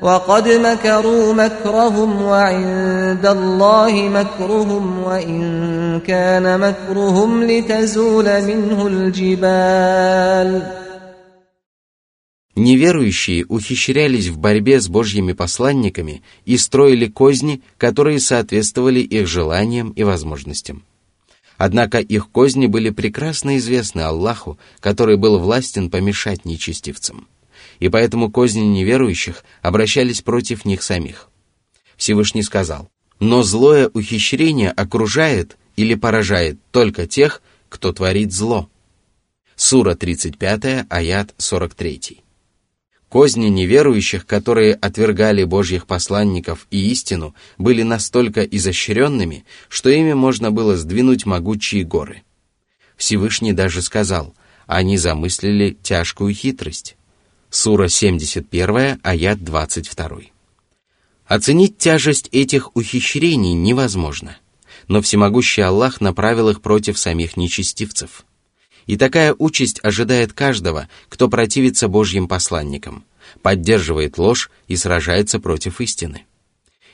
وقد 0.00 0.48
مكروا 0.48 1.32
مكرهم 1.32 2.22
وعند 2.22 3.26
الله 3.26 4.08
مكرهم 4.08 5.02
وإن 5.02 6.00
كان 6.00 6.60
مكرهم 6.60 7.44
لتزول 7.44 8.42
منه 8.42 8.86
الجبال 8.86 10.62
Неверующие 12.55 13.45
ухищрялись 13.47 14.27
в 14.27 14.37
борьбе 14.37 14.79
с 14.79 14.87
Божьими 14.87 15.33
посланниками 15.33 16.21
и 16.45 16.57
строили 16.57 17.07
козни, 17.07 17.61
которые 17.77 18.19
соответствовали 18.19 18.99
их 18.99 19.27
желаниям 19.27 19.89
и 19.91 20.03
возможностям. 20.03 20.83
Однако 21.57 21.99
их 21.99 22.29
козни 22.29 22.67
были 22.67 22.91
прекрасно 22.91 23.57
известны 23.57 24.01
Аллаху, 24.01 24.59
который 24.79 25.17
был 25.17 25.39
властен 25.39 25.89
помешать 25.89 26.45
нечестивцам. 26.45 27.27
И 27.79 27.89
поэтому 27.89 28.31
козни 28.31 28.61
неверующих 28.61 29.43
обращались 29.61 30.21
против 30.21 30.63
них 30.63 30.83
самих. 30.83 31.29
Всевышний 31.97 32.43
сказал, 32.43 32.89
«Но 33.19 33.41
злое 33.41 33.89
ухищрение 33.93 34.69
окружает 34.69 35.57
или 35.75 35.95
поражает 35.95 36.59
только 36.71 37.07
тех, 37.07 37.41
кто 37.69 37.93
творит 37.93 38.31
зло». 38.31 38.69
Сура 39.55 39.95
35, 39.95 40.85
аят 40.89 41.33
43. 41.37 42.22
Козни 43.13 43.49
неверующих, 43.49 44.25
которые 44.25 44.73
отвергали 44.73 45.43
Божьих 45.43 45.85
посланников 45.85 46.65
и 46.71 46.89
истину, 46.89 47.35
были 47.59 47.83
настолько 47.83 48.41
изощренными, 48.41 49.45
что 49.69 49.91
ими 49.91 50.13
можно 50.13 50.49
было 50.49 50.75
сдвинуть 50.75 51.27
могучие 51.27 51.83
горы. 51.83 52.23
Всевышний 52.97 53.53
даже 53.53 53.83
сказал, 53.83 54.33
они 54.65 54.97
замыслили 54.97 55.77
тяжкую 55.83 56.33
хитрость. 56.33 56.97
Сура 57.51 57.87
71, 57.87 58.99
аят 59.03 59.43
22. 59.43 60.17
Оценить 61.27 61.77
тяжесть 61.77 62.29
этих 62.31 62.75
ухищрений 62.75 63.53
невозможно, 63.53 64.37
но 64.87 65.03
всемогущий 65.03 65.61
Аллах 65.61 66.01
направил 66.01 66.49
их 66.49 66.63
против 66.63 66.97
самих 66.97 67.37
нечестивцев– 67.37 68.25
и 68.85 68.97
такая 68.97 69.35
участь 69.37 69.79
ожидает 69.83 70.33
каждого, 70.33 70.87
кто 71.09 71.29
противится 71.29 71.87
Божьим 71.87 72.27
посланникам, 72.27 73.05
поддерживает 73.41 74.17
ложь 74.17 74.49
и 74.67 74.75
сражается 74.75 75.39
против 75.39 75.81
истины. 75.81 76.25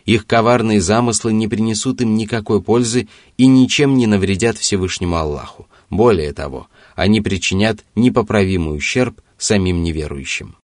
Их 0.06 0.26
коварные 0.26 0.82
замыслы 0.82 1.34
не 1.34 1.48
принесут 1.48 2.02
им 2.02 2.16
никакой 2.16 2.62
пользы 2.62 3.08
и 3.38 3.46
ничем 3.48 3.96
не 3.96 4.08
навредят 4.08 4.58
Всевышнему 4.58 5.16
Аллаху. 5.18 5.68
Более 5.90 6.34
того, 6.34 6.68
они 6.96 7.22
причинят 7.22 7.86
непоправимый 7.96 8.78
ущерб 8.78 9.22
самим 9.38 9.84
неверующим. 9.84 10.56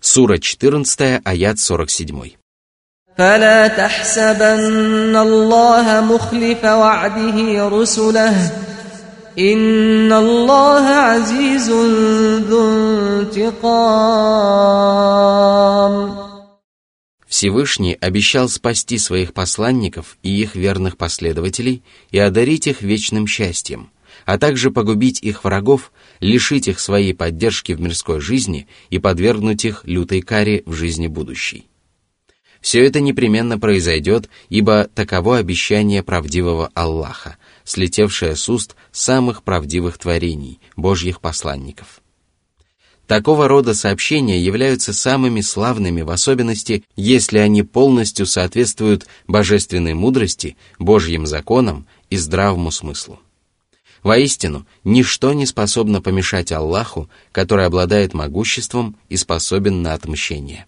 Сура 0.00 0.38
14, 0.38 1.20
аят 1.24 1.58
47. 1.58 2.36
فلا 3.21 3.67
تحسبن 3.67 5.15
الله 5.15 6.01
مخلف 6.01 6.63
وعده 6.63 7.67
رسله 7.69 8.51
إن 9.39 10.13
الله 10.13 10.85
عزيز 10.87 11.69
ذو 12.49 12.69
انتقام 13.21 13.81
Всевышний 17.27 17.95
обещал 18.01 18.49
спасти 18.49 18.97
своих 18.97 19.33
посланников 19.35 20.17
и 20.23 20.41
их 20.41 20.55
верных 20.55 20.97
последователей 20.97 21.83
и 22.09 22.17
одарить 22.17 22.65
их 22.65 22.81
вечным 22.81 23.27
счастьем, 23.27 23.91
а 24.25 24.39
также 24.39 24.71
погубить 24.71 25.21
их 25.21 25.43
врагов, 25.43 25.91
лишить 26.21 26.67
их 26.67 26.79
своей 26.79 27.13
поддержки 27.13 27.73
в 27.73 27.81
мирской 27.81 28.19
жизни 28.19 28.67
и 28.89 28.97
подвергнуть 28.97 29.63
их 29.63 29.81
лютой 29.85 30.21
каре 30.21 30.63
в 30.65 30.73
жизни 30.73 31.05
будущей. 31.05 31.67
Все 32.66 32.84
это 32.84 32.98
непременно 33.00 33.60
произойдет, 33.60 34.28
ибо 34.48 34.90
таково 34.92 35.36
обещание 35.36 36.02
правдивого 36.02 36.68
Аллаха, 36.74 37.36
слетевшее 37.62 38.34
с 38.34 38.48
уст 38.48 38.74
самых 38.90 39.44
правдивых 39.44 39.98
творений, 39.98 40.58
Божьих 40.74 41.20
посланников. 41.20 42.00
Такого 43.06 43.46
рода 43.46 43.72
сообщения 43.72 44.40
являются 44.40 44.92
самыми 44.92 45.42
славными 45.42 46.02
в 46.02 46.10
особенности, 46.10 46.82
если 46.96 47.38
они 47.38 47.62
полностью 47.62 48.26
соответствуют 48.26 49.06
божественной 49.28 49.94
мудрости, 49.94 50.56
Божьим 50.80 51.24
законам 51.28 51.86
и 52.10 52.16
здравому 52.16 52.72
смыслу. 52.72 53.20
Воистину, 54.02 54.66
ничто 54.82 55.34
не 55.34 55.46
способно 55.46 56.02
помешать 56.02 56.50
Аллаху, 56.50 57.08
который 57.30 57.64
обладает 57.64 58.12
могуществом 58.12 58.96
и 59.08 59.16
способен 59.16 59.82
на 59.82 59.94
отмщение. 59.94 60.66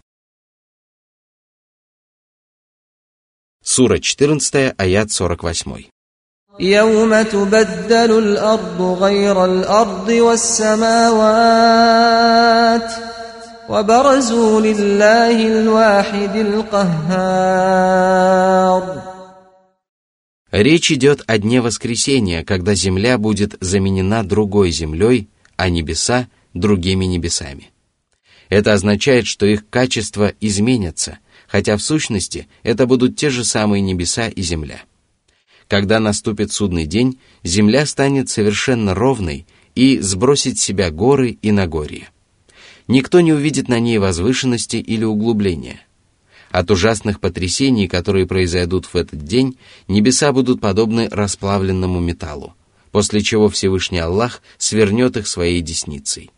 Сура 3.68 4.00
14, 4.00 4.74
аят 4.78 5.12
48. 5.12 5.86
يوم 6.60 7.22
تبدل 7.22 8.20
الأرض 8.20 8.82
غير 8.82 9.46
الأرض 9.46 10.10
والسماوات 10.10 11.24
وبرزوا 13.70 14.62
لله 14.62 15.48
الواحد 15.48 16.36
القهار 16.36 17.64
Речь 20.52 20.92
идет 20.92 21.24
о 21.26 21.40
дне 21.40 21.62
воскресения, 21.62 22.44
когда 22.44 22.76
земля 22.76 23.18
будет 23.18 23.56
заменена 23.60 24.22
другой 24.22 24.70
землей, 24.70 25.30
а 25.56 25.70
небеса – 25.70 26.54
другими 26.54 27.06
небесами. 27.06 27.72
Это 28.50 28.74
означает, 28.74 29.26
что 29.26 29.48
их 29.48 29.68
качества 29.72 30.34
изменятся – 30.40 31.27
хотя 31.49 31.77
в 31.77 31.83
сущности 31.83 32.47
это 32.63 32.87
будут 32.87 33.17
те 33.17 33.31
же 33.31 33.45
самые 33.45 33.81
небеса 33.81 34.29
и 34.29 34.43
земля. 34.43 34.83
Когда 35.67 35.99
наступит 35.99 36.53
судный 36.53 36.87
день, 36.87 37.19
земля 37.43 37.85
станет 37.87 38.29
совершенно 38.29 38.95
ровной 38.95 39.47
и 39.75 39.99
сбросит 39.99 40.59
с 40.59 40.63
себя 40.63 40.91
горы 40.91 41.39
и 41.43 41.51
Нагорье. 41.51 42.11
Никто 42.87 43.21
не 43.21 43.33
увидит 43.33 43.69
на 43.69 43.81
ней 43.81 43.99
возвышенности 43.99 44.77
или 44.77 45.05
углубления. 45.05 45.81
От 46.51 46.71
ужасных 46.71 47.21
потрясений, 47.21 47.89
которые 47.89 48.27
произойдут 48.27 48.87
в 48.87 48.97
этот 48.97 49.23
день, 49.25 49.59
небеса 49.89 50.33
будут 50.33 50.63
подобны 50.63 51.09
расплавленному 51.11 52.01
металлу, 52.01 52.55
после 52.91 53.21
чего 53.21 53.51
Всевышний 53.51 53.99
Аллах 53.99 54.43
свернет 54.57 55.19
их 55.19 55.27
своей 55.27 55.61
десницей. 55.61 56.31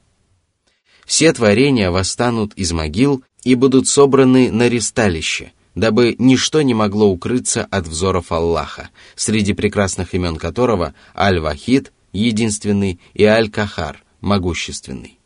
Все 1.06 1.32
творения 1.32 1.92
восстанут 1.92 2.54
из 2.54 2.72
могил 2.72 3.22
и 3.44 3.54
будут 3.54 3.88
собраны 3.88 4.50
на 4.50 4.68
ристалище, 4.68 5.52
дабы 5.74 6.14
ничто 6.18 6.62
не 6.62 6.74
могло 6.74 7.08
укрыться 7.08 7.66
от 7.70 7.86
взоров 7.86 8.32
Аллаха, 8.32 8.90
среди 9.16 9.52
прекрасных 9.52 10.14
имен 10.14 10.36
которого 10.36 10.94
Аль-Вахид, 11.16 11.92
единственный, 12.12 13.00
и 13.14 13.24
Аль-Кахар, 13.24 14.02
могущественный. 14.20 15.18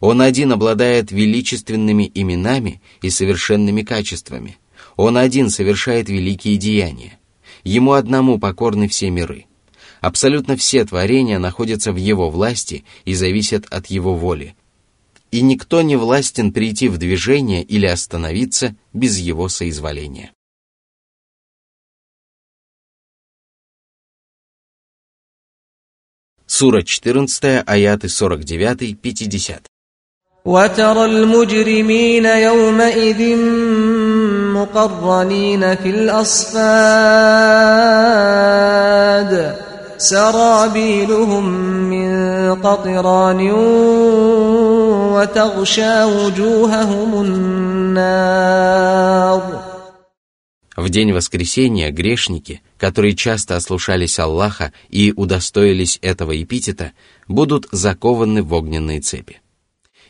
Он 0.00 0.22
один 0.22 0.52
обладает 0.52 1.10
величественными 1.10 2.10
именами 2.14 2.80
и 3.02 3.10
совершенными 3.10 3.82
качествами. 3.82 4.58
Он 4.96 5.16
один 5.16 5.50
совершает 5.50 6.08
великие 6.08 6.56
деяния. 6.56 7.18
Ему 7.64 7.92
одному 7.92 8.38
покорны 8.38 8.88
все 8.88 9.10
миры. 9.10 9.46
Абсолютно 10.00 10.56
все 10.56 10.84
творения 10.84 11.40
находятся 11.40 11.92
в 11.92 11.96
его 11.96 12.30
власти 12.30 12.84
и 13.04 13.14
зависят 13.14 13.66
от 13.70 13.86
его 13.86 14.14
воли 14.14 14.54
И 15.31 15.41
никто 15.41 15.81
не 15.81 15.95
властен 15.95 16.53
прийти 16.53 16.89
в 16.89 16.97
движение 16.97 17.63
или 17.63 17.87
остановиться 17.87 18.75
без 18.93 19.17
его 19.17 19.49
соизволения. 19.49 20.31
Сура 26.45 26.83
14, 26.83 27.63
аяты 27.65 28.07
49-50. 28.07 29.63
وترى 30.45 31.05
المجرمين 31.05 32.25
يومئذ 32.25 33.37
مقرنين 34.53 35.75
في 35.75 35.89
الأصفاد 35.89 36.63
سرابيلهم 39.97 41.45
من 41.89 42.11
قطران 42.55 43.51
وتغشى 45.13 46.03
وجوههم 46.03 47.21
النار 47.21 48.63
В 50.75 50.89
день 50.89 51.13
воскресения 51.13 51.91
грешники, 51.91 52.61
которые 52.79 53.15
часто 53.15 53.55
ослушались 53.55 54.17
Аллаха 54.17 54.73
и 54.89 55.13
удостоились 55.15 55.99
этого 56.01 56.41
эпитета, 56.41 56.93
будут 57.27 57.67
закованы 57.71 58.41
в 58.41 58.51
огненные 58.53 58.99
цепи. 58.99 59.39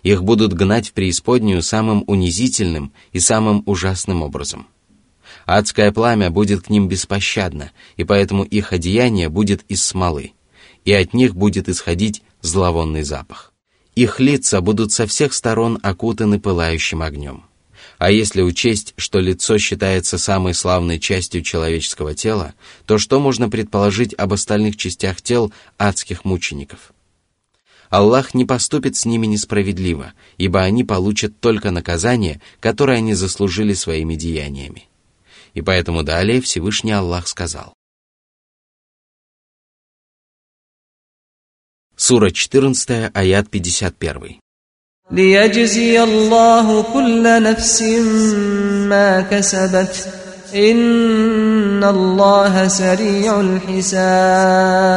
Их 0.03 0.23
будут 0.23 0.53
гнать 0.53 0.89
в 0.89 0.93
преисподнюю 0.93 1.61
самым 1.61 2.05
унизительным 2.07 2.93
и 3.11 3.19
самым 3.19 3.63
ужасным 3.65 4.21
образом. 4.21 4.67
Адское 5.46 5.92
пламя 5.92 6.30
будет 6.30 6.62
к 6.62 6.70
ним 6.70 6.88
беспощадно, 6.88 7.72
и 7.96 8.04
поэтому 8.04 8.44
их 8.44 8.72
одеяние 8.72 9.28
будет 9.28 9.62
из 9.68 9.84
смолы, 9.84 10.32
и 10.84 10.92
от 10.92 11.14
них 11.14 11.34
будет 11.34 11.68
исходить 11.68 12.22
зловонный 12.40 13.02
запах. 13.02 13.52
Их 13.94 14.20
лица 14.20 14.60
будут 14.60 14.92
со 14.92 15.06
всех 15.06 15.32
сторон 15.32 15.78
окутаны 15.82 16.38
пылающим 16.38 17.02
огнем. 17.02 17.44
А 17.98 18.10
если 18.10 18.42
учесть, 18.42 18.94
что 18.96 19.18
лицо 19.18 19.58
считается 19.58 20.18
самой 20.18 20.54
славной 20.54 21.00
частью 21.00 21.42
человеческого 21.42 22.14
тела, 22.14 22.54
то 22.86 22.98
что 22.98 23.18
можно 23.18 23.48
предположить 23.48 24.14
об 24.14 24.32
остальных 24.32 24.76
частях 24.76 25.20
тел 25.20 25.52
адских 25.78 26.24
мучеников– 26.24 26.92
Аллах 27.90 28.34
не 28.34 28.44
поступит 28.44 28.96
с 28.96 29.06
ними 29.06 29.26
несправедливо, 29.26 30.12
ибо 30.36 30.60
они 30.60 30.84
получат 30.84 31.40
только 31.40 31.70
наказание, 31.70 32.40
которое 32.60 32.98
они 32.98 33.14
заслужили 33.14 33.72
своими 33.72 34.14
деяниями. 34.14 34.87
И 35.53 35.61
поэтому 35.61 36.03
далее 36.03 36.41
Всевышний 36.41 36.91
Аллах 36.91 37.27
сказал. 37.27 37.73
Сура 41.95 42.31
14, 42.31 43.11
аят 43.13 43.49
51. 43.49 44.39
ليجزي 45.11 46.03
الله 46.03 46.93
كل 46.93 47.43
نفس 47.43 47.81
ما 48.89 49.21
كسبت 49.21 50.13
إن 50.55 51.83
الله 51.83 52.67
سريع 52.67 53.39
الحساب 53.41 54.93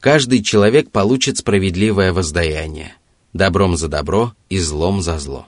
каждый 0.00 0.42
человек 0.42 0.90
получит 0.90 1.36
справедливое 1.38 2.12
воздаяние, 2.12 2.94
добром 3.34 3.76
за 3.76 3.88
добро 3.88 4.32
и 4.48 4.58
злом 4.58 5.02
за 5.02 5.18
зло. 5.18 5.46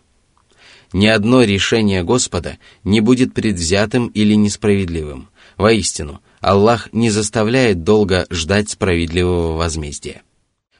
Ни 0.94 1.08
одно 1.08 1.44
решение 1.44 2.04
Господа 2.04 2.58
не 2.84 3.02
будет 3.02 3.34
предвзятым 3.34 4.08
или 4.08 4.34
несправедливым. 4.34 5.30
Воистину, 5.58 6.22
Аллах 6.40 6.90
не 6.94 7.10
заставляет 7.10 7.84
долго 7.84 8.26
ждать 8.30 8.70
справедливого 8.70 9.58
возмездия. 9.58 10.22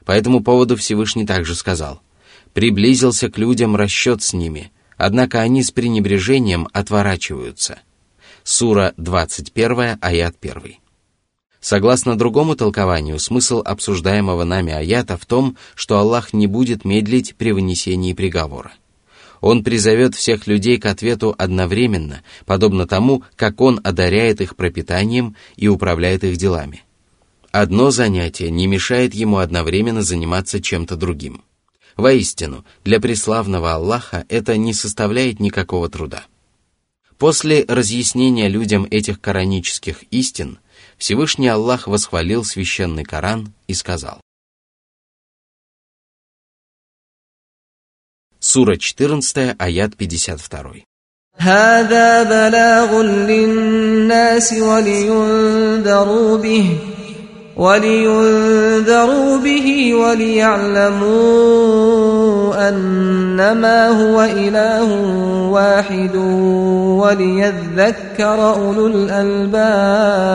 По 0.04 0.12
этому 0.12 0.42
поводу 0.42 0.76
Всевышний 0.76 1.26
также 1.26 1.54
сказал, 1.54 2.00
«Приблизился 2.54 3.28
к 3.30 3.36
людям 3.36 3.76
расчет 3.76 4.22
с 4.22 4.32
ними, 4.32 4.72
однако 4.96 5.40
они 5.40 5.62
с 5.62 5.70
пренебрежением 5.70 6.68
отворачиваются». 6.72 7.80
Сура 8.44 8.94
21, 8.96 9.98
аят 10.00 10.36
1. 10.40 10.76
Согласно 11.60 12.16
другому 12.16 12.56
толкованию, 12.56 13.18
смысл 13.18 13.60
обсуждаемого 13.62 14.44
нами 14.44 14.72
аята 14.72 15.18
в 15.18 15.26
том, 15.26 15.58
что 15.74 15.98
Аллах 15.98 16.32
не 16.32 16.46
будет 16.46 16.86
медлить 16.86 17.34
при 17.36 17.52
вынесении 17.52 18.14
приговора. 18.14 18.72
Он 19.40 19.62
призовет 19.62 20.14
всех 20.14 20.46
людей 20.46 20.78
к 20.78 20.86
ответу 20.86 21.34
одновременно, 21.38 22.22
подобно 22.46 22.86
тому, 22.86 23.22
как 23.36 23.60
Он 23.60 23.80
одаряет 23.84 24.40
их 24.40 24.56
пропитанием 24.56 25.36
и 25.56 25.68
управляет 25.68 26.24
их 26.24 26.36
делами. 26.36 26.84
Одно 27.50 27.90
занятие 27.90 28.50
не 28.50 28.66
мешает 28.66 29.14
ему 29.14 29.38
одновременно 29.38 30.02
заниматься 30.02 30.60
чем-то 30.60 30.96
другим. 30.96 31.42
Воистину, 31.96 32.64
для 32.84 33.00
преславного 33.00 33.74
Аллаха 33.74 34.24
это 34.28 34.56
не 34.56 34.72
составляет 34.72 35.40
никакого 35.40 35.88
труда. 35.88 36.24
После 37.16 37.64
разъяснения 37.66 38.48
людям 38.48 38.86
этих 38.90 39.20
коранических 39.20 40.04
истин– 40.10 40.58
Всевышний 40.98 41.46
Аллах 41.46 41.86
восхвалил 41.86 42.44
священный 42.44 43.04
Коран 43.04 43.52
и 43.68 43.74
сказал. 43.74 44.20
Сура 48.47 48.77
14, 48.77 49.55
аят 49.59 49.95
52. 49.95 50.83
هذا 51.37 52.23
بلاغ 52.23 53.01
للناس 53.01 54.53
ولينذروا 54.53 56.37
به 56.37 56.77
ولينذروا 57.57 59.37
به 59.37 59.93
وليعلموا 59.93 61.13
أنما 62.69 63.87
هو 63.87 64.21
إله 64.23 64.83
واحد 65.49 66.15
وليذكر 67.01 68.53
أولو 68.53 68.87
الألباب 68.87 70.33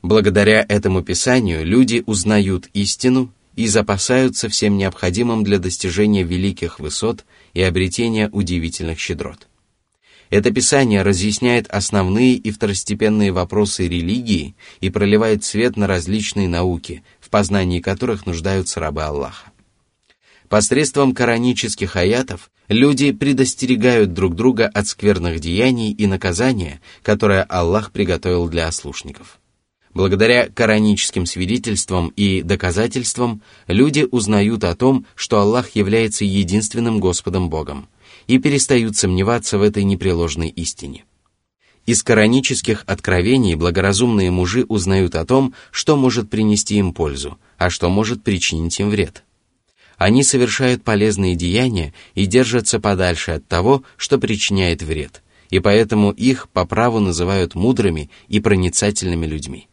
Благодаря 0.00 0.64
этому 0.68 1.02
писанию 1.02 1.66
люди 1.66 2.02
узнают 2.06 2.68
истину 2.72 3.30
и 3.55 3.67
запасаются 3.67 4.49
всем 4.49 4.77
необходимым 4.77 5.43
для 5.43 5.59
достижения 5.59 6.23
великих 6.23 6.79
высот 6.79 7.25
и 7.53 7.61
обретения 7.61 8.29
удивительных 8.29 8.99
щедрот. 8.99 9.47
Это 10.29 10.51
писание 10.51 11.03
разъясняет 11.03 11.67
основные 11.67 12.33
и 12.33 12.49
второстепенные 12.49 13.31
вопросы 13.31 13.87
религии 13.87 14.55
и 14.81 14.89
проливает 14.89 15.43
свет 15.43 15.77
на 15.77 15.85
различные 15.85 16.47
науки, 16.47 17.03
в 17.19 17.29
познании 17.29 17.79
которых 17.79 18.25
нуждаются 18.25 18.79
рабы 18.79 19.03
Аллаха. 19.03 19.51
Посредством 20.49 21.13
коранических 21.13 21.95
аятов 21.95 22.49
люди 22.67 23.11
предостерегают 23.11 24.13
друг 24.13 24.35
друга 24.35 24.67
от 24.67 24.87
скверных 24.87 25.39
деяний 25.39 25.91
и 25.91 26.07
наказания, 26.07 26.81
которое 27.03 27.43
Аллах 27.43 27.91
приготовил 27.91 28.47
для 28.47 28.67
ослушников. 28.67 29.39
Благодаря 29.93 30.49
кораническим 30.49 31.27
свидетельствам 31.27 32.09
и 32.15 32.41
доказательствам 32.41 33.43
люди 33.67 34.07
узнают 34.09 34.63
о 34.63 34.75
том, 34.75 35.05
что 35.15 35.39
Аллах 35.39 35.75
является 35.75 36.25
единственным 36.25 36.99
Господом 36.99 37.49
Богом, 37.49 37.87
и 38.25 38.39
перестают 38.39 38.95
сомневаться 38.97 39.57
в 39.57 39.61
этой 39.61 39.83
непреложной 39.83 40.49
истине. 40.49 41.05
Из 41.85 42.01
коранических 42.01 42.83
откровений 42.87 43.55
благоразумные 43.55 44.31
мужи 44.31 44.65
узнают 44.67 45.15
о 45.15 45.25
том, 45.25 45.53
что 45.69 45.95
может 45.97 46.29
принести 46.29 46.77
им 46.77 46.93
пользу, 46.93 47.37
а 47.57 47.69
что 47.69 47.89
может 47.89 48.23
причинить 48.23 48.79
им 48.79 48.89
вред. 48.89 49.23
Они 49.97 50.23
совершают 50.23 50.83
полезные 50.83 51.35
деяния 51.35 51.93
и 52.15 52.25
держатся 52.25 52.79
подальше 52.79 53.31
от 53.31 53.47
того, 53.47 53.83
что 53.97 54.17
причиняет 54.17 54.81
вред, 54.81 55.21
и 55.49 55.59
поэтому 55.59 56.11
их 56.11 56.49
по 56.49 56.65
праву 56.65 56.99
называют 56.99 57.53
мудрыми 57.53 58.09
и 58.27 58.39
проницательными 58.39 59.25
людьми. 59.27 59.67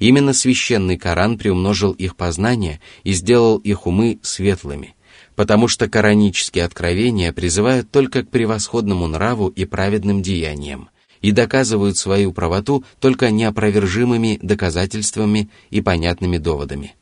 Именно 0.00 0.32
священный 0.32 0.98
Коран 0.98 1.38
приумножил 1.38 1.92
их 1.92 2.16
познание 2.16 2.80
и 3.04 3.12
сделал 3.12 3.58
их 3.58 3.86
умы 3.86 4.18
светлыми– 4.22 4.96
потому 5.40 5.68
что 5.68 5.88
коранические 5.88 6.66
откровения 6.66 7.32
призывают 7.32 7.90
только 7.90 8.22
к 8.22 8.28
превосходному 8.28 9.06
нраву 9.06 9.48
и 9.48 9.64
праведным 9.64 10.20
деяниям 10.20 10.90
и 11.22 11.32
доказывают 11.32 11.96
свою 11.96 12.34
правоту 12.34 12.84
только 12.98 13.30
неопровержимыми 13.30 14.38
доказательствами 14.42 15.48
и 15.70 15.80
понятными 15.80 16.36
доводами. 16.36 16.94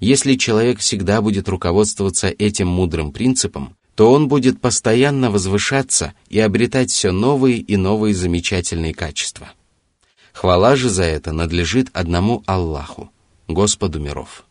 Если 0.00 0.36
человек 0.36 0.78
всегда 0.78 1.20
будет 1.20 1.46
руководствоваться 1.46 2.28
этим 2.28 2.68
мудрым 2.68 3.12
принципом, 3.12 3.76
то 3.94 4.10
он 4.10 4.28
будет 4.28 4.62
постоянно 4.62 5.30
возвышаться 5.30 6.14
и 6.30 6.40
обретать 6.40 6.90
все 6.90 7.12
новые 7.12 7.58
и 7.58 7.76
новые 7.76 8.14
замечательные 8.14 8.94
качества. 8.94 9.52
Хвала 10.34 10.74
же 10.76 10.90
за 10.90 11.04
это 11.04 11.32
надлежит 11.32 11.88
одному 11.94 12.42
Аллаху, 12.46 13.10
Господу 13.48 14.00
миров. 14.00 14.43